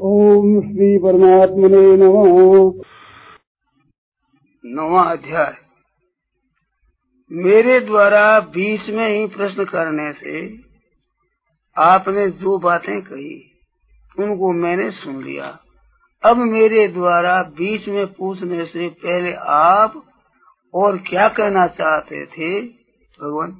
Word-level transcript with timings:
ओम 0.00 0.60
श्री 0.60 0.98
परमात्मने 0.98 1.96
नमः। 1.96 2.82
नवा 4.64 5.02
अध्याय। 5.02 5.56
मेरे 7.32 7.80
द्वारा 7.80 8.40
बीच 8.40 8.90
में 8.90 9.18
ही 9.18 9.26
प्रश्न 9.26 9.64
करने 9.64 10.12
से 10.12 10.58
आपने 11.76 12.30
जो 12.30 12.58
बातें 12.58 13.02
कही, 13.02 13.52
उनको 14.18 14.52
मैंने 14.52 14.90
सुन 14.90 15.24
लिया। 15.24 15.58
अब 16.24 16.36
मेरे 16.36 16.88
द्वारा 16.88 17.42
बीच 17.42 17.88
में 17.88 18.06
पूछने 18.06 18.64
से 18.64 18.88
पहले 18.88 19.32
आप 19.34 20.02
और 20.74 20.98
क्या 20.98 21.28
कहना 21.28 21.66
चाहते 21.66 22.26
थे? 22.26 22.60
भगवान 23.22 23.50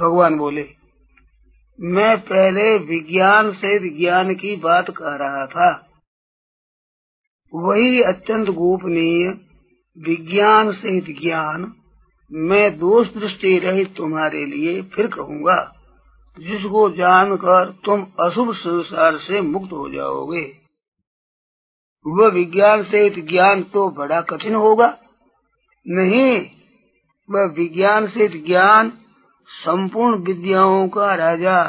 भगवान 0.00 0.38
बोले। 0.38 0.85
मैं 1.78 2.16
पहले 2.20 2.76
विज्ञान 2.78 3.52
से 3.52 3.78
ज्ञान 3.98 4.34
की 4.34 4.54
बात 4.56 4.90
कह 4.90 5.16
रहा 5.16 5.46
था। 5.46 5.70
वही 7.52 8.02
अत्यंत 8.02 8.48
गोपनीय 8.48 9.28
विज्ञान 9.96 10.72
से 10.72 11.00
ज्ञान 11.12 11.72
मैं 12.30 12.78
दोष 12.78 13.08
दृष्टि 13.14 13.58
रहित 13.58 13.94
तुम्हारे 13.96 14.44
लिए 14.46 14.80
फिर 14.82 15.06
कहूँगा, 15.06 15.58
जिसको 16.36 16.88
जानकर 16.90 17.70
तुम 17.84 18.06
अशुभ 18.20 18.52
संसार 18.54 19.16
से 19.18 19.40
मुक्त 19.40 19.72
हो 19.72 19.88
जाओगे। 19.88 20.44
वह 22.06 22.28
विज्ञान 22.28 22.82
से 22.84 23.08
ज्ञान 23.10 23.62
तो 23.62 23.88
बड़ा 23.90 24.20
कठिन 24.20 24.54
होगा, 24.54 24.96
नहीं, 25.86 26.46
वह 27.28 27.52
विज्ञान 27.56 28.06
से 28.06 28.28
ज्ञान 28.28 28.92
संपूर्ण 29.48 30.22
विद्याओं 30.22 30.88
का 30.88 31.14
राजा, 31.14 31.64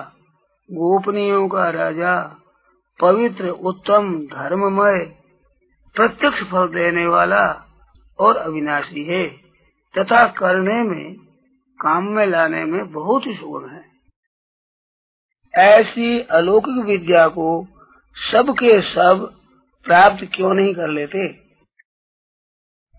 गोपनीयों 0.71 1.47
का 1.47 1.69
राजा, 1.69 2.35
पवित्र, 3.01 3.49
उत्तम, 3.49 4.19
धर्ममय, 4.19 4.99
प्रत्यक्ष 5.95 6.43
फल 6.43 6.67
देने 6.67 7.07
वाला 7.07 7.65
और 8.19 8.37
अविनाशी 8.37 9.03
है। 9.03 9.27
तथा 9.97 10.27
करने 10.27 10.83
में, 10.83 11.15
काम 11.81 12.03
में 12.03 12.25
लाने 12.25 12.65
में 12.65 12.91
बहुत 12.91 13.27
ही 13.27 13.33
सुगम 13.33 13.69
है। 13.69 13.85
ऐसी 15.55 16.19
अलौकिक 16.19 16.85
विद्या 16.85 17.27
को 17.27 17.67
सबके 18.15 18.81
सब 18.81 19.33
प्राप्त 19.85 20.27
क्यों 20.35 20.53
नहीं 20.53 20.75
कर 20.75 20.87
लेते? 20.87 21.46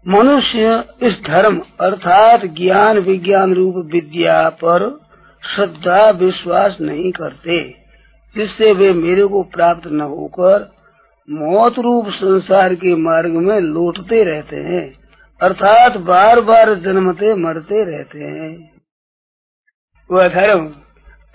मनुष्य 0.07 0.85
इस 1.03 1.15
धर्म 1.27 1.63
अर्थात 1.81 2.45
ज्ञान 2.45 2.99
विज्ञान 2.99 3.55
रूप 3.55 3.75
विद्या 3.77 4.49
पर 4.49 5.01
श्रद्धा, 5.43 6.11
विश्वास 6.11 6.77
नहीं 6.81 7.13
करते, 7.13 7.59
जिससे 8.37 8.73
वे 8.73 8.93
मेरे 8.93 9.27
को 9.27 9.43
प्राप्त 9.43 9.87
न 9.87 10.01
होकर 10.01 10.73
मौत 11.31 11.79
रूप 11.79 12.09
संसार 12.09 12.75
के 12.75 12.95
मार्ग 12.95 13.33
में 13.33 13.61
लौटते 13.61 14.23
रहते 14.25 14.57
हैं, 14.57 14.95
अर्थात 15.41 15.97
बार 15.97 16.41
बार 16.41 16.75
जन्मते 16.75 17.35
मरते 17.35 17.85
रहते 17.85 18.25
हैं। 18.25 18.71
वह 20.11 20.29
धर्म 20.29 20.67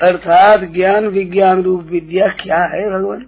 अर्थात 0.02 0.64
ज्ञान 0.64 1.08
विज्ञान 1.08 1.64
रूप 1.64 1.84
विद्या 1.84 2.28
क्या 2.28 2.64
है, 2.64 2.90
भगवान? 2.92 3.26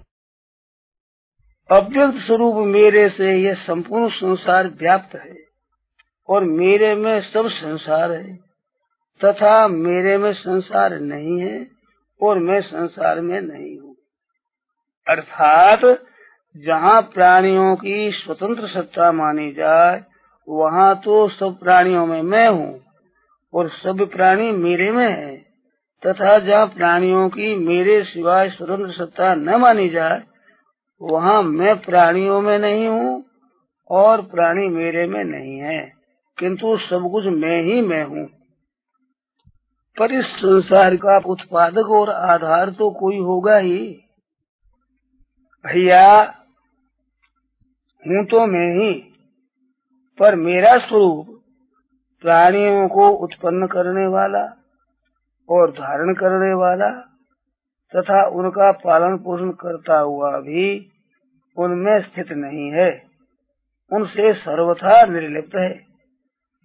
अव्यक्त 1.69 2.17
स्वरूप 2.17 2.55
मेरे 2.67 3.07
से 3.09 3.31
यह 3.33 3.53
संपूर्ण 3.57 4.09
संसार 4.09 4.67
व्याप्त 4.79 5.15
है 5.15 5.35
और 6.29 6.43
मेरे 6.43 6.93
में 6.95 7.21
सब 7.21 7.47
संसार 7.49 8.11
है, 8.11 8.35
तथा 9.21 9.67
मेरे 9.67 10.17
में 10.17 10.31
संसार 10.33 10.99
नहीं 10.99 11.39
है 11.41 11.67
और 12.21 12.39
मैं 12.39 12.59
संसार 12.61 13.21
में 13.21 13.39
नहीं 13.41 13.77
हूँ। 13.79 13.95
अर्थात 15.07 15.81
जहाँ 16.55 17.01
प्राणियों 17.13 17.75
की 17.75 18.11
स्वतंत्र 18.11 18.67
सत्ता 18.67 19.11
मानी 19.11 19.51
जाए, 19.51 20.01
वहाँ 20.47 20.95
तो 20.95 21.27
सब 21.29 21.57
प्राणियों 21.59 22.05
में 22.05 22.21
मैं 22.21 22.47
हूँ 22.49 22.79
और 23.53 23.69
सब 23.69 24.07
प्राणी 24.13 24.51
मेरे 24.51 24.91
में 24.91 25.07
है, 25.07 25.35
तथा 26.03 26.37
जहाँ 26.39 26.65
प्राणियों 26.67 27.27
की 27.29 27.55
मेरे 27.57 28.01
सिवाय 28.03 28.49
स्वतंत्र 28.49 28.91
सत्ता 28.93 29.33
न 29.35 29.59
मानी 29.61 29.89
जाए 29.89 30.21
वहाँ 31.01 31.41
मैं 31.43 31.75
प्राणियों 31.81 32.41
में 32.41 32.57
नहीं 32.59 32.87
हूँ 32.87 33.23
और 33.89 34.21
प्राणी 34.21 34.67
मेरे 34.67 35.05
में 35.07 35.23
नहीं 35.23 35.57
है, 35.57 35.79
किंतु 36.37 36.77
सब 36.77 37.09
कुछ 37.11 37.25
मैं 37.33 37.61
ही 37.63 37.81
मैं 37.81 38.03
हूँ। 38.03 38.25
पर 39.97 40.11
इस 40.11 40.25
संसार 40.25 40.95
का 40.95 41.17
उत्पादक 41.25 41.89
और 41.91 42.09
आधार 42.09 42.69
तो 42.69 42.89
कोई 42.89 43.17
होगा 43.17 43.57
ही। 43.57 43.77
भैया, 45.65 46.21
हूँ 48.05 48.25
तो 48.25 48.45
मैं 48.47 48.67
ही, 48.73 48.93
पर 50.19 50.35
मेरा 50.35 50.77
स्वरूप 50.77 51.27
प्राणियों 52.23 52.87
को 52.87 53.09
उत्पन्न 53.23 53.67
करने 53.67 54.05
वाला 54.07 54.43
और 55.49 55.71
धारण 55.71 56.13
करने 56.13 56.53
वाला 56.53 56.89
तथा 57.95 58.23
उनका 58.23 58.71
पालन 58.71 59.17
पोषण 59.17 59.51
करता 59.51 59.99
हुआ 59.99 60.39
भी 60.39 60.91
उनमें 61.57 62.01
स्थित 62.01 62.31
नहीं 62.31 62.71
है। 62.71 63.03
उनसे 63.91 64.33
सर्वथा 64.33 65.05
निर्लिप्त 65.05 65.55
है। 65.55 65.85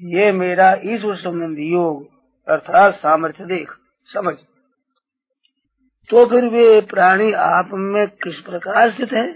ये 0.02 0.32
मेरा 0.32 0.76
ईश्वर 0.84 1.16
संबंधी 1.16 1.72
योग 1.72 2.06
अर्थात 2.48 2.94
सामर्थ्य 2.94 3.44
देख, 3.44 3.70
समझ। 4.04 4.34
तो 6.10 6.26
फिर 6.26 6.44
वे 6.44 6.80
प्राणी 6.80 7.32
आप 7.32 7.68
में 7.72 8.08
किस 8.08 8.36
प्रकार 8.36 8.90
स्थित 8.90 9.12
है? 9.12 9.32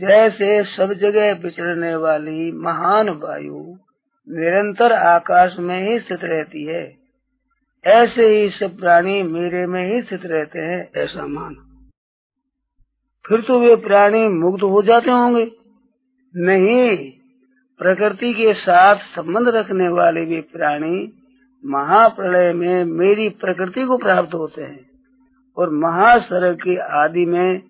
जैसे 0.00 0.64
सब 0.64 0.92
जगह 0.92 1.32
विचरने 1.32 1.96
वाली 1.96 2.52
महान 2.52 3.08
वायु 3.08 3.76
निरंतर 4.28 4.92
आकाश 4.92 5.56
में 5.58 5.88
ही 5.88 6.00
स्थित 6.00 6.18
रहती 6.22 6.64
है। 6.64 7.03
ऐसे 7.84 8.26
ही 8.26 8.50
सब 8.50 8.78
प्राणी 8.80 9.22
मेरे 9.22 9.66
में 9.66 9.94
ही 9.94 10.02
स्थित 10.02 10.20
रहते 10.24 10.58
हैं, 10.58 10.90
ऐसा 10.96 11.26
मान। 11.26 11.54
फिर 13.28 13.40
तो 13.40 13.60
वे 13.60 13.76
प्राणी 13.76 14.28
मुक्त 14.28 14.62
हो 14.62 14.82
जाते 14.82 15.10
होंगे। 15.10 15.52
नहीं, 16.36 17.12
प्रकृति 17.78 18.34
के 18.34 18.54
साथ 18.54 18.96
संबंध 18.96 19.48
रखने 19.48 19.88
वाले 19.88 20.24
भी 20.24 20.40
प्राणी 20.40 21.12
महाप्रलय 21.64 22.52
में 22.52 22.84
मेरी 22.84 23.28
प्रकृति 23.28 23.84
को 23.84 23.96
प्राप्त 23.96 24.34
होते 24.34 24.62
हैं 24.62 24.90
और 25.56 25.70
महासर्ग 25.70 26.56
के 26.56 26.76
आदि 27.04 27.26
में 27.26 27.62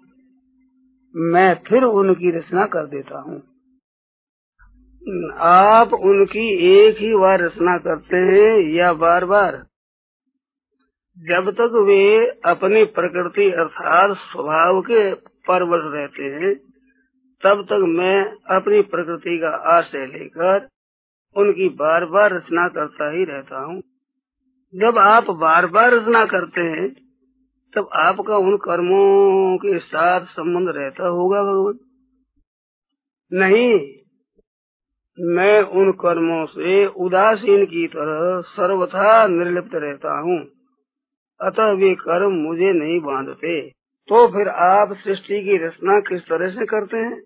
मैं 1.17 1.55
फिर 1.67 1.83
उनकी 1.83 2.31
रचना 2.31 2.67
कर 2.67 2.87
देता 2.87 3.19
हूँ। 3.19 3.43
आप 5.39 5.93
उनकी 5.93 6.49
एक 6.77 6.97
ही 6.97 7.15
बार 7.15 7.41
रचना 7.41 7.79
करते 7.79 8.17
हैं 8.17 8.59
या 8.61 8.93
बार 8.93 9.25
बार 9.25 9.67
जब 11.19 11.51
तक 11.51 11.85
वे 11.87 12.27
अपनी 12.27 12.85
प्रकृति 12.85 13.51
अर्थात 13.51 14.17
स्वभाव 14.17 14.81
के 14.81 15.15
परवश 15.15 15.81
रहते 15.95 16.23
हैं, 16.23 16.55
तब 17.43 17.63
तक 17.65 17.85
मैं 17.89 18.25
अपनी 18.57 18.83
प्रकृति 18.83 19.39
का 19.39 19.49
आशय 19.49 20.07
लेकर 20.07 20.69
उनकी 21.37 21.69
बार 21.69 22.05
बार 22.05 22.35
रचना 22.35 22.69
करता 22.69 23.11
ही 23.11 23.25
रहता 23.25 23.59
हूँ। 23.59 23.83
जब 24.75 24.99
आप 24.99 25.31
बार 25.31 25.67
बार 25.67 25.93
रचना 25.93 26.25
करते 26.25 26.61
हैं, 26.61 26.95
तब 27.77 27.89
आपका 27.93 28.37
उन 28.37 28.57
कर्मों 28.57 29.57
के 29.57 29.79
साथ 29.79 30.21
संबंध 30.21 30.69
रहता 30.69 31.09
होगा 31.09 31.43
भगवान। 31.43 31.79
नहीं, 33.33 33.95
मैं 35.21 35.63
उन 35.63 35.93
कर्मों 35.93 36.47
से 36.47 36.87
उदासीन 36.87 37.67
की 37.67 37.87
तरह 37.87 38.41
सर्वथा 38.41 39.27
निर्लिप्त 39.27 39.75
रहता 39.75 40.21
हूँ। 40.21 40.54
अतः 41.41 41.72
वे 41.72 41.95
कर्म 41.95 42.33
मुझे 42.33 42.72
नहीं 42.72 43.00
बांधते। 43.00 43.71
तो 44.09 44.28
फिर 44.33 44.49
आप 44.49 44.93
सृष्टि 44.93 45.45
की 45.45 45.67
रचना 45.67 46.00
किस 46.00 46.22
तरह 46.22 46.49
से 46.49 46.67
करते 46.67 46.97
हैं? 46.97 47.23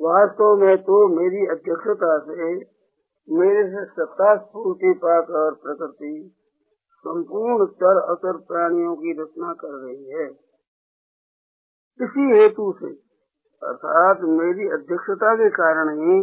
वास्तव 0.00 0.56
में 0.60 0.76
तो 0.76 1.08
मेरी 1.08 1.46
अध्यक्षता 1.46 2.18
से 2.18 2.54
मेरे 3.32 3.68
से 3.68 3.84
सत्ता 3.84 4.36
स्फूर्ति 4.36 4.92
पाकर 4.92 5.54
प्रकृति 5.54 6.36
संपूर्ण 6.98 7.66
चर 7.66 7.98
अचर 8.10 8.36
प्राणियों 8.36 8.96
की 8.96 9.22
रचना 9.22 9.52
कर 9.52 9.68
रही 9.68 10.10
है। 10.10 10.26
इसी 12.02 12.38
हेतु 12.38 12.74
से, 12.80 12.86
अर्थात 13.66 14.20
मेरी 14.20 14.68
अध्यक्षता 14.68 15.34
के 15.34 15.50
कारण 15.50 15.88
ही 15.88 16.22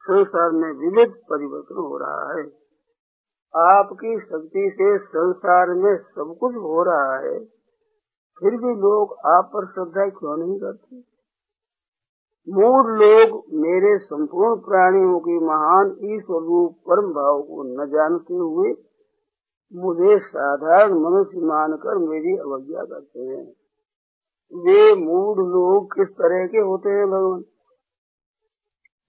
संसार 0.00 0.50
में 0.50 0.72
विविध 0.72 1.10
परिवर्तन 1.30 1.74
हो 1.74 1.98
रहा 1.98 2.38
है। 2.38 2.57
आपकी 3.54 4.18
शक्ति 4.20 4.70
से 4.74 4.96
संसार 4.98 5.70
में 5.74 5.96
सब 5.96 6.34
कुछ 6.40 6.56
हो 6.56 6.82
रहा 6.82 7.14
है, 7.18 7.38
फिर 8.40 8.56
भी 8.56 8.74
लोग 8.80 9.14
आप 9.26 9.50
पर 9.54 9.66
श्रद्धा 9.66 10.08
क्यों 10.08 10.36
नहीं 10.36 10.58
करते? 10.60 10.96
मूल 12.48 12.90
लोग 12.98 13.42
मेरे 13.60 13.96
संपूर्ण 13.98 14.56
प्राणियों 14.60 15.18
की 15.20 15.38
महान 15.44 15.96
ईश्वर 16.12 16.42
रूप 16.42 16.76
परम 16.88 17.10
भाव 17.12 17.42
को 17.42 17.62
न 17.64 17.86
जानते 17.86 18.34
हुए 18.34 18.74
मुझे 19.72 20.18
साधारण 20.18 20.94
मनुष्य 20.98 21.40
मानकर 21.46 21.98
मेरी 21.98 22.36
अवज्ञा 22.36 22.84
करते 22.84 23.20
हैं। 23.20 23.44
वे 24.52 24.94
मूड 24.94 25.40
लोग 25.48 25.94
किस 25.94 26.08
तरह 26.08 26.46
के 26.46 26.58
होते 26.58 26.90
हैं 26.90 27.06
भगवान? 27.06 27.42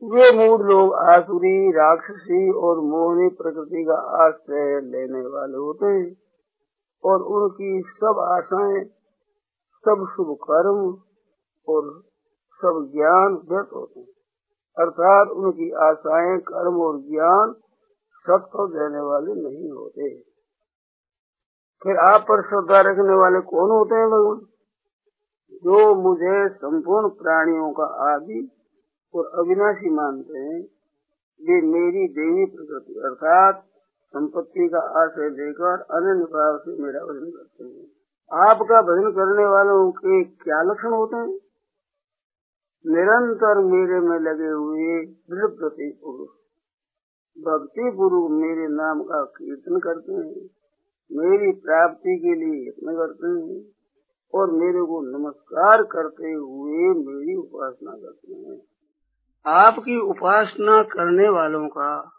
वे 0.03 0.31
मूड 0.31 0.61
लोग 0.61 0.93
आसुरी, 0.93 1.71
राक्षसी 1.71 2.51
और 2.51 2.79
मोहनी 2.79 3.27
प्रकृति 3.29 3.83
का 3.83 4.27
आश्रय 4.27 4.81
लेने 4.81 5.21
वाले 5.21 5.57
होते 5.57 5.85
हैं 5.85 6.15
और 7.03 7.21
उनकी 7.21 7.83
सब 7.87 8.19
आशाएँ, 8.19 8.83
सब 9.85 10.07
शुभ 10.15 10.37
कर्म 10.43 10.97
और 11.73 12.01
सब 12.61 12.89
ज्ञान 12.93 13.33
व्यर्थ 13.51 13.69
होते 13.75 13.99
हैं। 13.99 14.07
अर्थात 14.77 15.27
उनकी 15.27 15.71
आशाएँ, 15.71 16.37
कर्म 16.37 16.77
और 16.81 16.97
ज्ञान 16.97 17.53
सत्य 18.19 18.67
देने 18.67 19.01
वाले 19.01 19.33
नहीं 19.33 19.71
होते 19.71 20.21
फिर 21.83 21.97
आप 21.97 22.21
पर 22.21 22.41
श्रद्धा 22.41 22.81
रखने 22.81 23.15
वाले 23.15 23.39
कौन 23.39 23.71
होते 23.71 23.95
हैं 23.95 24.09
भगवान? 24.09 24.39
जो 25.53 25.95
मुझे 25.95 26.49
संपूर्ण 26.49 27.09
प्राणियों 27.09 27.71
का 27.71 28.15
आदि 28.15 28.55
और 29.13 29.31
अविनाशी 29.39 29.89
मानते 29.89 30.39
हैं 30.39 30.59
वे 31.39 31.61
मेरी 31.63 32.07
देवी 32.07 32.45
प्रकृति, 32.45 32.93
अर्थात 32.99 33.65
संपत्ति 34.13 34.67
का 34.67 34.79
आश्रय 35.01 35.29
देकर 35.29 35.81
अन्य 35.97 36.23
भाव 36.25 36.57
से 36.57 36.75
मेरा 36.83 36.99
भजन 37.05 37.31
करते 37.31 37.63
हैं। 37.63 37.87
आपका 38.31 38.81
भजन 38.81 39.11
करने 39.11 39.45
वालों 39.45 39.91
के 39.91 40.23
क्या 40.23 40.61
लक्षण 40.61 40.93
होते 40.93 41.15
हैं? 41.15 41.37
निरंतर 42.85 43.57
मेरे 43.65 43.99
में 43.99 44.19
लगे 44.19 44.49
हुए 44.49 45.05
दृढ़ 45.05 45.47
प्रति 45.47 45.89
पुरुष, 46.03 46.29
भक्ति 47.37 47.89
पूर्व 47.97 48.27
मेरे 48.35 48.67
नाम 48.67 49.03
का 49.03 49.23
कीर्तन 49.37 49.79
करते 49.79 50.13
हैं, 50.13 50.47
मेरी 51.11 51.51
प्राप्ति 51.59 52.17
के 52.17 52.35
लिए 52.35 52.67
यत्न 52.67 52.95
करते 52.95 53.27
हैं 53.27 53.61
और 54.33 54.51
मेरे 54.51 54.81
को 54.81 55.01
नमस्कार 55.09 55.83
करते 55.83 56.31
हुए 56.31 56.89
मेरी 56.99 57.35
उपासना 57.35 57.91
करते 57.91 58.33
हैं। 58.33 58.57
आपकी 59.45 59.99
उपासना 59.99 60.83
करने 60.83 61.29
वालों 61.29 61.67
का 61.67 62.11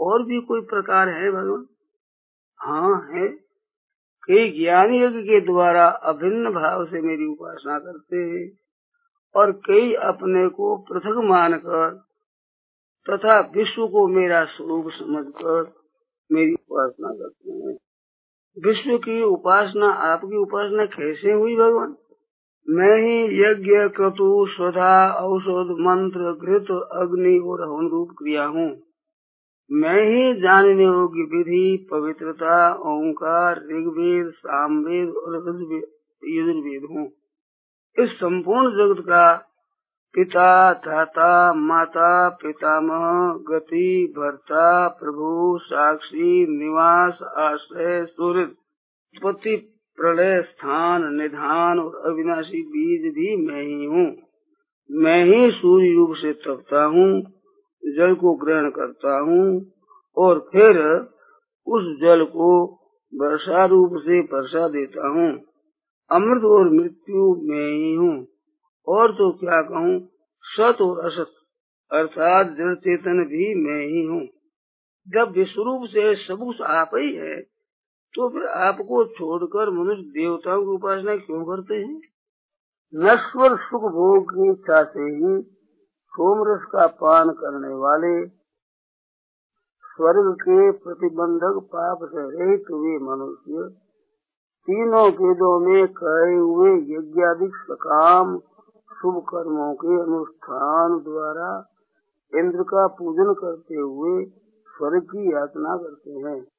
और 0.00 0.22
भी 0.22 0.40
कोई 0.40 0.60
प्रकार 0.60 1.08
है 1.08 1.30
भगवान? 1.30 1.66
हाँ 2.56 3.08
है। 3.12 3.28
कई 4.26 4.60
ज्ञान 4.60 4.94
यज्ञ 4.94 5.18
के 5.18 5.40
द्वारा 5.40 5.88
अभिन्न 5.88 6.50
भाव 6.50 6.84
से 6.84 7.00
मेरी 7.00 7.26
उपासना 7.26 7.78
करते 7.78 8.16
हैं 8.16 8.58
और 9.36 9.52
कई 9.52 9.94
अपने 9.94 10.48
को 10.48 10.76
पृथक 10.76 11.20
मानकर 11.24 12.04
तथा 13.10 13.40
विश्व 13.40 13.86
को 13.86 14.08
मेरा 14.08 14.44
स्वरूप 14.44 14.90
समझकर 14.90 15.72
मेरी 16.32 16.52
उपासना 16.52 17.08
करते 17.08 17.50
हैं। 17.50 17.78
विश्व 18.64 18.98
की 18.98 19.22
उपासना, 19.22 19.90
आपकी 19.90 20.36
उपासना 20.36 20.86
कैसे 20.86 21.32
हुई 21.32 21.56
भगवान? 21.56 21.96
मैं 22.68 22.98
ही 22.98 23.42
यज्ञ 23.42 23.88
क्रतु 23.88 24.46
स्वधा 24.46 25.12
औषध 25.12 25.76
मंत्र 25.80 26.32
घृत 26.32 26.88
अग्नि 26.92 27.38
और 27.38 27.62
हवन 27.62 27.88
रूप 27.88 28.08
क्रिया 28.10 28.44
हूँ। 28.44 28.80
मैं 29.72 30.10
ही 30.10 30.40
जानने 30.40 30.84
योग्य 30.84 31.36
विधि, 31.36 31.88
पवित्रता, 31.90 32.74
ओंकार, 32.74 33.56
ऋग्वेद, 33.56 34.30
सामवेद 34.30 35.08
और 35.08 35.34
यजुर्वेद 36.24 36.82
हूँ। 36.90 37.12
इस 38.04 38.10
संपूर्ण 38.10 38.70
जगत 38.70 39.02
का 39.02 39.48
पिता 40.14 40.72
धाता 40.72 41.54
माता, 41.54 42.28
पितामह, 42.28 43.32
गति, 43.50 44.14
भर्ता, 44.18 44.88
प्रभु, 44.88 45.58
साक्षी, 45.58 46.46
निवास, 46.46 47.18
आश्रय, 47.22 48.04
सूर्य 48.04 48.42
उत्पत्ति 48.42 49.68
प्रलय 49.98 50.42
स्थान, 50.42 51.14
निधान 51.14 51.78
और 51.78 52.10
अविनाशी 52.10 52.62
बीज 52.62 53.14
भी 53.14 53.36
मैं 53.46 53.62
ही 53.62 53.84
हूँ। 53.84 54.16
मैं 54.90 55.24
ही 55.24 55.50
सूर्य 55.50 55.92
रूप 55.94 56.16
से 56.16 56.32
तपता 56.32 56.84
हूँ, 56.84 57.22
जल 57.84 58.14
को 58.14 58.34
ग्रहण 58.34 58.70
करता 58.70 59.18
हूँ 59.18 59.72
और 60.16 60.38
फिर 60.52 60.78
उस 61.66 62.00
जल 62.00 62.24
को 62.24 62.64
वर्षा 63.14 63.64
रूप 63.64 63.90
से 63.94 64.20
वर्षा 64.20 64.68
देता 64.68 65.08
हूँ। 65.08 65.30
अमृत 66.10 66.42
और 66.44 66.70
मृत्यु 66.70 67.40
में 67.42 67.70
ही 67.70 67.94
हूँ। 67.94 68.26
और 68.88 69.12
तो 69.12 69.32
क्या 69.32 69.62
कहूँ, 69.62 70.08
सत 70.44 70.82
और 70.82 71.06
असत, 71.06 71.32
अर्थात 71.92 72.46
जड़ 72.46 72.74
चेतन 72.74 73.24
भी 73.24 73.54
मैं 73.54 73.86
ही 73.86 74.02
हूँ। 74.02 74.28
जब 75.08 75.32
विश्वरूप 75.38 75.82
से 75.84 76.14
सब 76.14 76.38
कुछ 76.38 76.60
आप 76.60 76.90
ही 76.94 77.14
है 77.14 77.51
तो 78.14 78.28
फिर 78.28 78.46
आपको 78.46 79.04
छोड़कर 79.04 79.70
मनुष्य 79.70 80.02
देवताओं 80.02 80.62
की 80.62 80.68
उपासना 80.68 81.16
क्यों 81.16 81.44
करते 81.44 81.74
हैं? 81.74 82.00
नश्वर 82.94 83.56
सुख 83.56 83.82
भोग 83.82 84.30
की 84.30 84.50
इच्छा 84.50 84.82
से 84.82 85.00
ही 85.00 85.42
सोमरस 86.12 86.64
का 86.64 86.86
पान 86.86 87.30
करने 87.30 87.74
वाले 87.74 88.26
स्वर्ग 89.84 90.34
के 90.34 90.70
प्रतिबंधक 90.70 91.60
पाप 91.64 91.98
से 92.02 92.20
रहित 92.20 92.64
हुए 92.70 92.98
मनुष्य 92.98 93.76
तीनों 94.68 95.08
वेदों 95.08 95.60
में 95.60 95.88
कहे 95.88 96.36
हुए 96.36 96.70
यज्ञाधिक 96.70 97.56
सकाम 97.56 98.38
शुभ 98.92 99.24
कर्मों 99.28 99.74
के 99.74 100.02
अनुष्ठान 100.02 100.98
द्वारा 100.98 101.68
इंद्र 102.34 102.62
का 102.62 102.86
पूजन 102.86 103.34
करते 103.34 103.74
हुए 103.74 104.24
स्वर्ग 104.68 105.02
की 105.02 105.32
याचना 105.32 105.76
करते 105.76 106.10
हैं। 106.10 106.51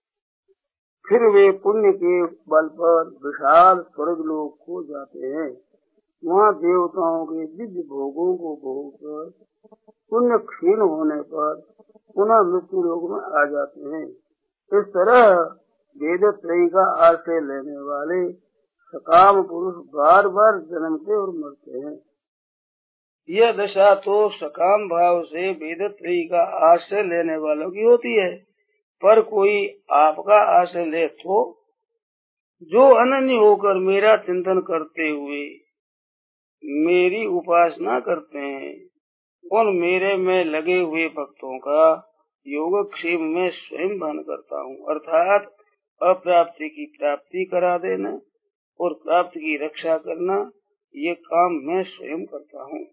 फिर 1.07 1.23
वे 1.23 1.51
पुण्य 1.51 1.91
के 1.91 2.23
बल 2.23 2.67
पर 2.67 3.07
विशाल 3.25 3.81
स्वर्ग 3.81 4.19
लोक 4.19 4.57
को 4.65 4.83
जाते 4.83 5.19
हैं। 5.19 5.57
वहाँ 6.25 6.53
देवताओं 6.53 7.25
के 7.25 7.45
दिव्य 7.45 7.81
भोगों 7.81 8.35
को 8.37 8.55
भोग 8.55 8.93
कर 8.95 9.29
पुण्य 10.09 10.37
क्षीण 10.37 10.81
होने 10.81 11.21
पर 11.21 11.61
पुनः 12.15 12.41
मृत्यु 12.41 12.83
लोक 12.83 13.09
में 13.11 13.41
आ 13.41 13.45
जाते 13.45 13.81
हैं। 13.81 14.05
इस 14.71 14.85
तरह 14.87 15.35
वेद 15.95 16.33
त्रयी 16.33 16.67
का 16.67 16.85
आश्रय 17.07 17.39
लेने 17.39 17.77
वाले 17.77 18.31
सकाम 18.93 19.43
पुरुष 19.43 19.75
बार 19.75 20.27
बार 20.27 20.59
जन्मते 20.59 21.15
और 21.15 21.29
मरते 21.29 21.79
हैं। 21.79 21.99
यह 23.29 23.51
दशा 23.51 23.95
तो 23.95 24.29
सकाम 24.29 24.87
भाव 24.87 25.21
से 25.23 25.51
वेद 25.51 25.91
त्रयी 25.91 26.23
का 26.23 26.43
आश्रय 26.73 27.03
लेने 27.03 27.37
वालों 27.37 27.69
की 27.71 27.83
होती 27.83 28.15
है। 28.15 28.52
पर 29.01 29.21
कोई 29.21 29.67
आपका 29.91 30.37
आश्रय 30.61 30.85
ले 30.85 31.07
तो 31.07 31.41
जो 32.71 32.87
अनन्य 32.95 33.35
होकर 33.35 33.77
मेरा 33.77 34.15
चिंतन 34.17 34.59
करते 34.59 35.09
हुए 35.09 35.43
मेरी 36.63 37.25
उपासना 37.25 37.99
करते 37.99 38.39
हैं 38.39 38.73
उन 39.51 39.75
मेरे 39.75 40.15
में 40.17 40.45
लगे 40.45 40.79
हुए 40.79 41.07
भक्तों 41.07 41.57
का 41.57 42.09
योगक्षेम 42.47 43.21
में 43.21 43.49
स्वयं 43.49 43.97
बन 43.99 44.19
करता 44.19 44.61
हूँ। 44.61 44.75
अर्थात 44.89 45.51
अप्राप्ति 46.01 46.69
की 46.69 46.85
प्राप्ति 46.85 47.45
करा 47.45 47.77
देना 47.77 48.19
और 48.79 48.93
प्राप्ति 48.93 49.39
की 49.39 49.65
रक्षा 49.65 49.97
करना, 49.97 50.51
ये 50.95 51.13
काम 51.13 51.53
मैं 51.63 51.83
स्वयं 51.83 52.25
करता 52.25 52.63
हूँ। 52.63 52.83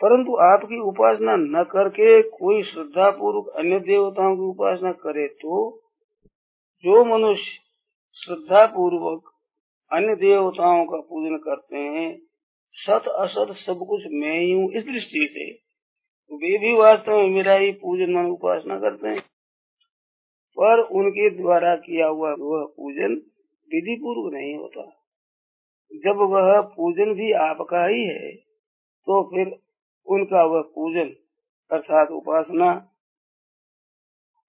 परंतु 0.00 0.36
आपकी 0.44 0.80
उपासना 0.80 1.36
न 1.36 1.62
करके 1.64 2.20
कोई 2.30 2.62
श्रद्धा 2.62 3.10
पूर्वक 3.10 3.52
अन्य 3.56 3.78
देवताओं 3.80 4.36
की 4.36 4.42
उपासना 4.42 4.92
करे 4.92 5.26
तो 5.26 5.58
जो 6.84 7.04
मनुष्य 7.04 7.58
श्रद्धा 8.22 8.64
पूर्वक 8.66 9.30
अन्य 9.90 10.14
देवताओं 10.14 10.84
का 10.84 11.00
पूजन 11.00 11.36
करते 11.36 11.76
हैं, 11.76 12.10
सत 12.76 13.08
असत 13.08 13.54
सब 13.58 13.84
कुछ 13.88 14.02
मैं 14.12 14.38
ही 14.40 14.50
हूँ, 14.52 14.70
इस 14.72 14.84
दृष्टि 14.84 15.28
से 15.32 15.50
तो 15.52 16.36
वे 16.36 16.58
भी 16.58 16.72
वास्तव 16.76 17.16
में 17.16 17.30
मेरा 17.30 17.54
ही 17.54 17.72
पूजन 17.72 18.12
मन 18.12 18.30
उपासना 18.30 18.78
करते 18.78 19.08
हैं। 19.08 19.20
पर 20.56 20.80
उनके 20.92 21.28
द्वारा 21.30 21.74
किया 21.76 22.06
हुआ 22.06 22.30
वह 22.30 22.64
पूजन 22.76 23.14
विधि 23.68 23.96
पूर्व 23.96 24.34
नहीं 24.36 24.54
होता। 24.56 24.84
जब 26.04 26.20
वह 26.30 26.60
पूजन 26.76 27.14
भी 27.14 27.32
आपका 27.42 27.86
ही 27.86 28.04
है 28.04 28.32
तो 29.06 29.22
फिर 29.24 29.56
उनका 30.06 30.44
वह 30.44 30.60
पूजन 30.60 31.14
अर्थात 31.70 32.10
उपासना 32.10 32.70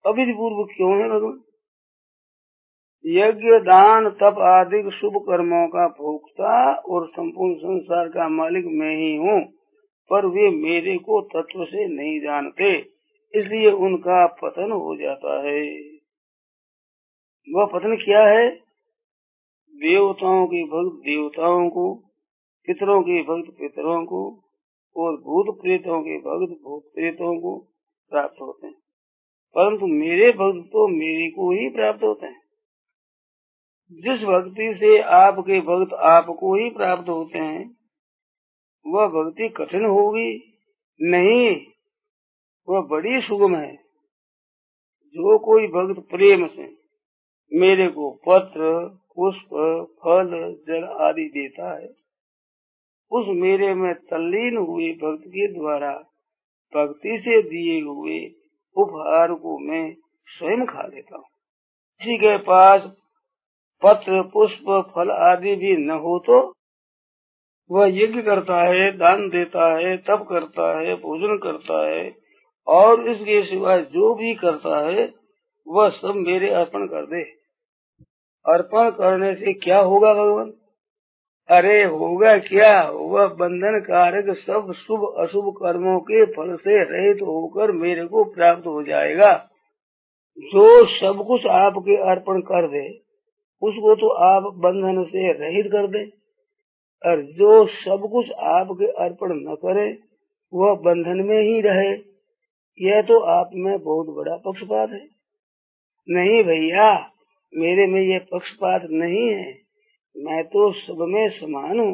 अविधि 0.06 0.32
पूर्व 0.32 0.64
क्यों 0.76 1.02
है 1.02 1.10
भगवान? 1.10 1.42
यज्ञ, 3.06 3.60
दान, 3.60 4.10
तप 4.10 4.40
आदि 4.40 4.92
शुभ 4.92 5.18
कर्मों 5.18 5.68
का 5.68 5.88
भोक्ता 5.88 6.74
और 6.76 7.08
संपूर्ण 7.08 7.56
संसार 7.56 8.08
का 8.08 8.28
मालिक 8.30 8.66
मैं 8.66 8.96
ही 8.96 9.16
हूँ, 9.16 9.42
पर 10.10 10.26
वे 10.26 10.50
मेरे 10.50 10.98
को 10.98 11.22
तत्व 11.22 11.66
से 11.66 11.88
नहीं 11.88 12.20
जानते, 12.20 12.78
इसलिए 13.34 13.72
उनका 13.72 14.26
पतन 14.28 14.72
हो 14.72 14.96
जाता 14.96 15.36
है। 15.48 15.64
वह 17.48 17.66
पतन 17.66 17.96
क्या 17.96 18.28
है? 18.28 18.50
देवताओं 19.74 20.48
के 20.48 20.64
भक्त 20.64 21.00
देवताओं 21.00 21.70
को, 21.70 21.94
पितरों 22.68 23.02
के 23.02 23.22
भक्त 23.22 23.52
पितरों 23.52 24.06
को 24.06 24.40
और 24.96 25.18
भूत 25.18 25.62
प्रेतों 25.62 26.02
के 26.02 26.18
भक्त 26.18 26.64
भूत 26.64 26.84
प्रेतों 26.96 27.42
को 27.42 27.58
प्राप्त 28.10 28.42
होते 28.42 28.68
हैं। 28.68 28.76
परंतु 29.56 29.88
मेरे 29.88 30.32
भक्त 30.32 30.68
तो 30.68 30.88
मेरे 30.88 31.32
को 31.32 31.52
ही 31.52 31.70
प्राप्त 31.70 32.04
होते 32.04 32.26
हैं। 32.26 32.42
जिस 33.92 34.24
भक्ति 34.24 34.74
से 34.74 35.02
आपके 35.02 35.60
भक्त 35.60 35.94
आपको 35.94 36.56
ही 36.56 36.70
प्राप्त 36.70 37.10
होते 37.10 37.40
हैं, 37.40 37.78
वह 38.88 39.08
भक्ति 39.08 39.50
कठिन 39.50 39.86
होगी 39.86 40.44
नहीं, 41.02 41.66
वह 42.70 42.82
बड़ी 42.82 43.22
सुगम 43.22 43.56
है। 43.56 43.76
जो 45.16 45.40
कोई 45.40 45.68
भक्त 45.68 46.10
प्रेम 46.10 46.48
से 46.48 46.78
मेरे 47.54 47.88
को 47.88 48.12
पत्र, 48.12 48.88
पुष्प, 49.16 49.48
फल, 50.04 50.54
जल 50.68 50.84
आदि 50.84 51.26
देता 51.26 51.80
है 51.80 52.03
उस 53.14 53.26
मेरे 53.30 53.74
में 53.74 53.94
तल्लीन 53.94 54.58
हुए 54.58 54.92
भक्त 54.94 55.28
के 55.28 55.48
द्वारा 55.48 55.92
भक्ति 56.74 57.18
से 57.18 57.42
दिए 57.42 57.82
हुए 57.82 58.20
उपहार 58.76 59.34
को 59.34 59.58
मैं 59.60 59.84
स्वयं 60.28 60.66
खा 60.66 60.88
लेता 60.88 61.16
हूँ। 61.16 61.26
किसी 62.02 62.18
के 62.18 62.38
पास 62.38 62.82
पत्र, 63.84 64.22
पुष्प, 64.24 64.92
फल 64.96 65.12
आदि 65.12 65.56
भी 65.56 65.76
न 65.78 65.92
हो 65.92 66.20
तो 66.20 66.54
वह 67.72 67.88
यज्ञ 67.88 68.22
करता 68.22 68.62
है, 68.64 68.92
दान 68.98 69.30
देता 69.30 69.68
है, 69.78 69.98
तप 69.98 70.26
करता 70.30 70.80
है, 70.80 70.96
भोजन 70.96 71.38
करता 71.38 71.86
है 71.88 72.16
और 72.68 73.10
इसके 73.10 73.42
सिवाय 73.44 73.82
जो 73.82 74.14
भी 74.16 74.34
करता 74.36 74.80
है, 74.90 75.14
वह 75.68 75.90
सब 75.90 76.14
मेरे 76.18 76.50
अर्पण 76.50 76.86
कर 76.88 77.06
दे। 77.06 77.24
अर्पण 78.46 78.90
करने 78.90 79.34
से 79.36 79.54
क्या 79.54 79.80
होगा 79.80 80.14
भगवान? 80.14 80.52
अरे 81.50 81.84
होगा 81.84 82.38
क्या? 82.38 82.90
वह 82.90 83.28
बंधन 83.28 83.80
कारक 83.80 84.38
सब 84.38 84.74
शुभ 84.74 85.16
अशुभ 85.18 85.54
कर्मों 85.58 86.00
के 86.00 86.26
फल 86.26 86.56
से 86.56 86.84
रहित 86.84 87.22
होकर 87.22 87.72
मेरे 87.72 88.06
को 88.06 88.24
प्राप्त 88.24 88.66
हो 88.66 88.84
जाएगा। 88.84 89.50
जो 90.40 90.86
सब 90.86 91.26
कुछ 91.28 91.46
आपके 91.46 91.96
अर्पण 91.96 92.42
कर 92.42 92.68
दे, 92.68 92.90
उसको 93.62 93.96
तो 93.96 94.08
आप 94.10 94.44
बंधन 94.44 95.04
से 95.04 95.32
रहित 95.32 95.72
कर 95.72 95.88
दे। 95.88 96.04
और 97.06 97.22
जो 97.22 97.66
सब 97.66 98.10
कुछ 98.12 98.32
आपके 98.32 98.86
अर्पण 98.86 99.28
न 99.34 99.56
करे, 99.56 99.98
वह 100.54 100.76
बंधन 100.76 101.18
में 101.26 101.42
ही 101.42 101.62
रहे। 101.62 102.14
यह 102.82 103.02
तो 103.02 103.20
आप 103.20 103.50
में 103.54 103.80
बहुत 103.80 104.08
बड़ा 104.08 104.36
पक्षपात 104.36 104.90
है। 104.90 105.08
नहीं 106.10 106.44
भैया, 106.44 107.12
मेरे 107.56 107.88
में 107.88 108.02
यह 108.02 108.20
पक्षपात 108.32 108.82
नहीं 108.90 109.30
है। 109.30 109.63
मैं 110.16 110.44
तो 110.44 110.72
सब 110.72 111.06
में 111.10 111.30
समान 111.30 111.80
हूँ। 111.80 111.94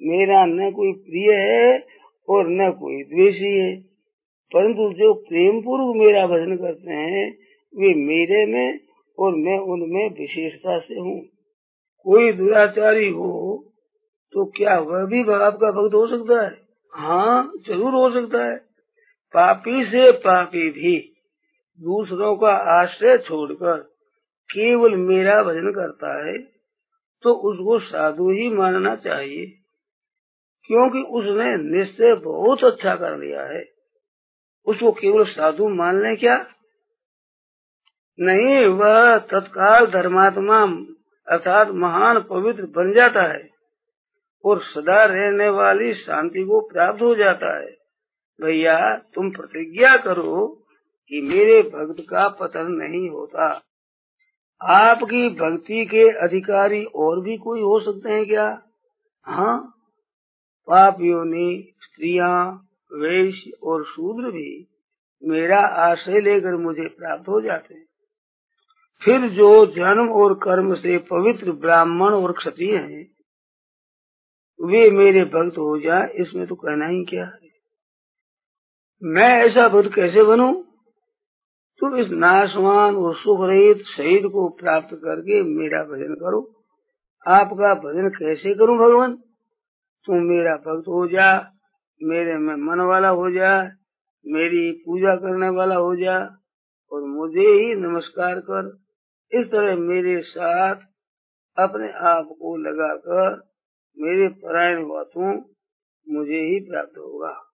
मेरा 0.00 0.44
न 0.46 0.70
कोई 0.70 0.92
प्रिय 0.92 1.32
है 1.32 1.86
और 2.28 2.48
न 2.48 2.70
कोई 2.70 3.02
द्वेषी 3.02 3.58
है। 3.58 3.76
परंतु 4.52 4.92
जो 4.92 5.12
प्रेम 5.14 5.60
पूर्व 5.60 6.04
मेरा 6.04 6.26
भजन 6.26 6.56
करते 6.56 6.92
हैं, 6.92 7.30
वे 7.74 7.94
मेरे 7.94 8.46
में 8.46 8.78
और 9.18 9.34
मैं 9.34 9.58
उनमें 9.58 10.08
विशेषता 10.10 10.78
से 10.78 11.00
हूँ। 11.00 11.20
कोई 12.06 12.32
दुराचारी 12.32 13.08
हो 13.08 13.64
तो 14.32 14.44
क्या 14.44 14.78
वह 14.78 15.04
भी 15.04 15.22
बाप 15.24 15.54
का 15.54 15.70
भक्त 15.70 15.94
हो 15.94 16.06
सकता 16.06 16.42
है? 16.44 16.50
हाँ 16.92 17.52
ज़रूर 17.68 17.94
हो 17.94 18.10
सकता 18.10 18.44
है। 18.44 18.56
पापी 19.34 19.84
से 19.84 20.10
पापी 20.12 20.70
भी। 20.70 20.98
दूसरों 21.80 22.36
का 22.36 22.52
आश्रय 22.82 23.18
छोड़कर 23.18 23.76
केवल 24.50 24.94
मेरा 24.96 25.42
भजन 25.42 25.70
करता 25.70 26.26
है। 26.26 26.55
तो 27.22 27.32
उसको 27.32 27.78
साधु 27.78 28.30
ही 28.30 28.48
मानना 28.48 28.96
चाहिए, 28.96 29.46
क्योंकि 30.64 30.98
उसने 30.98 31.56
निश्चय 31.56 32.14
बहुत 32.14 32.64
अच्छा 32.64 32.94
कर 32.94 33.18
लिया 33.18 33.42
है। 33.42 33.64
उसको 34.66 34.92
केवल 34.92 35.24
साधु 35.24 35.68
मान 35.68 36.02
ले 36.02 36.16
क्या? 36.16 36.46
नहीं, 38.18 38.66
वह 38.66 39.18
तत्काल 39.18 39.86
धर्मात्मा 39.86 40.62
अर्थात 41.28 41.68
महान 41.68 42.20
पवित्र 42.20 42.62
बन 42.62 42.92
जाता 42.92 43.22
है 43.22 43.48
और 44.44 44.62
सदा 44.62 45.04
रहने 45.04 45.48
वाली 45.48 45.94
शांति 45.94 46.44
को 46.44 46.60
प्राप्त 46.60 47.02
हो 47.02 47.14
जाता 47.14 47.58
है। 47.58 47.74
भैया, 48.40 48.96
तुम 49.14 49.30
प्रतिज्ञा 49.30 49.96
करो 49.96 50.46
कि 51.10 51.20
मेरे 51.20 51.62
भक्त 51.62 52.00
का 52.10 52.28
पतन 52.28 52.66
नहीं 52.66 53.10
होता। 53.10 53.62
आपकी 54.62 55.28
भक्ति 55.28 55.84
के 55.84 56.10
अधिकारी 56.10 56.84
और 56.84 57.20
भी 57.20 57.36
कोई 57.36 57.60
हो 57.60 57.80
सकते 57.80 58.12
हैं 58.12 58.26
क्या? 58.26 58.62
हाँ। 59.24 59.72
पाप 60.66 61.00
योनि 61.00 61.72
स्त्रिया 61.82 62.60
वैश्य 62.92 63.50
और 63.62 63.84
शूद्र 63.84 64.30
भी 64.30 64.68
मेरा 65.24 65.58
आश्रय 65.58 66.20
लेकर 66.20 66.56
मुझे 66.56 66.88
प्राप्त 66.88 67.28
हो 67.28 67.40
जाते 67.40 67.74
हैं। 67.74 67.86
फिर 69.04 69.30
जो 69.30 69.66
जन्म 69.66 70.08
और 70.08 70.34
कर्म 70.34 70.74
से 70.74 70.98
पवित्र 70.98 71.52
ब्राह्मण 71.52 72.14
और 72.14 72.32
क्षत्रिय 72.32 72.76
हैं, 72.76 73.10
वे 74.62 74.90
मेरे 74.90 75.24
भक्त 75.24 75.58
हो 75.58 75.80
जाए, 75.80 76.08
इसमें 76.08 76.46
तो 76.46 76.54
कहना 76.54 76.86
ही 76.86 77.04
क्या 77.04 77.24
है? 77.24 77.46
मैं 79.02 79.44
ऐसा 79.44 79.68
भक्त 79.68 79.94
कैसे 79.94 80.22
बनूं? 80.22 80.65
तुम 81.80 81.96
इस 81.96 82.08
नाशवान 82.10 82.96
और 82.96 83.14
सुख 83.14 83.38
रहित 83.40 83.76
शहीद 83.76 84.22
को 84.22 84.48
प्राप्त 84.48 84.94
करके 84.94 85.42
मेरा 85.42 85.84
भजन 85.84 86.14
करो। 86.14 86.50
आपका 87.26 87.74
भजन 87.74 88.08
कैसे 88.08 88.54
करूँ 88.54 88.78
भगवान? 88.78 89.16
तुम 90.04 90.16
मेरा 90.16 90.56
भक्त 90.56 90.88
हो 90.88 91.06
जा, 91.06 91.52
मेरे 92.02 92.38
में 92.38 92.54
मन 92.54 92.80
वाला 92.80 93.08
हो 93.08 93.30
जा, 93.30 93.62
मेरी 94.26 94.72
पूजा 94.72 95.16
करने 95.16 95.48
वाला 95.48 95.76
हो 95.76 95.96
जा 95.96 96.36
और 96.92 97.02
मुझे 97.02 97.48
ही 97.48 97.74
नमस्कार 97.74 98.40
कर। 98.40 98.78
इस 99.32 99.46
तरह 99.46 99.76
मेरे 99.76 100.20
साथ 100.20 100.74
अपने 101.58 101.92
आप 101.92 102.24
को 102.24 102.56
लगाकर 102.56 103.42
मेरे 103.98 104.28
परायण 104.28 104.84
हुआ 104.84 105.02
तू 105.02 105.20
मुझे 106.08 106.40
ही 106.40 106.60
प्राप्त 106.60 106.98
होगा। 106.98 107.45